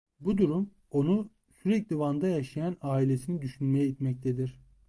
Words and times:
Bu 0.19 0.37
durum 0.37 0.71
onu 0.91 1.29
sürekli 1.49 1.99
Van'da 1.99 2.27
yaşayan 2.27 2.77
ailesini 2.81 3.41
düşünmeye 3.41 3.87
itmektedir. 3.87 4.59